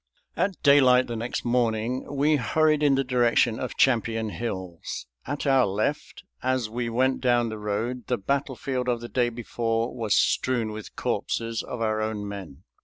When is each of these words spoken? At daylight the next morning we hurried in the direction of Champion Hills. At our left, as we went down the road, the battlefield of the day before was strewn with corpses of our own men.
At 0.35 0.59
daylight 0.63 1.05
the 1.05 1.15
next 1.15 1.45
morning 1.45 2.07
we 2.11 2.35
hurried 2.37 2.81
in 2.81 2.95
the 2.95 3.03
direction 3.03 3.59
of 3.59 3.77
Champion 3.77 4.29
Hills. 4.29 5.05
At 5.27 5.45
our 5.45 5.67
left, 5.67 6.23
as 6.41 6.71
we 6.71 6.89
went 6.89 7.21
down 7.21 7.49
the 7.49 7.59
road, 7.59 8.07
the 8.07 8.17
battlefield 8.17 8.89
of 8.89 8.99
the 8.99 9.09
day 9.09 9.29
before 9.29 9.95
was 9.95 10.15
strewn 10.15 10.71
with 10.71 10.95
corpses 10.95 11.61
of 11.61 11.81
our 11.81 12.01
own 12.01 12.27
men. 12.27 12.63